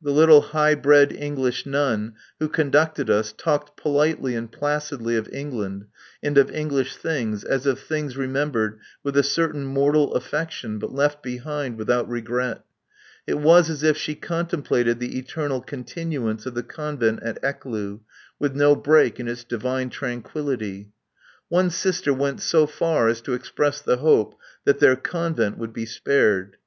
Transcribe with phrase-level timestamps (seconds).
[0.00, 5.86] The little high bred English nun who conducted us talked politely and placidly of England
[6.22, 11.24] and of English things as of things remembered with a certain mortal affection but left
[11.24, 12.64] behind without regret.
[13.26, 17.98] It was as if she contemplated the eternal continuance of the Convent at Ecloo
[18.38, 20.92] with no break in its divine tranquillity.
[21.48, 25.84] One sister went so far as to express the hope that their Convent would be
[25.84, 26.58] spared.